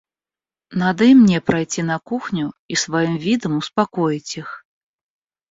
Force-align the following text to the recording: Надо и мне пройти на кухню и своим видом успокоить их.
Надо 0.71 1.03
и 1.03 1.13
мне 1.13 1.41
пройти 1.41 1.83
на 1.83 1.99
кухню 1.99 2.53
и 2.67 2.73
своим 2.73 3.17
видом 3.17 3.57
успокоить 3.57 4.35
их. 4.35 4.65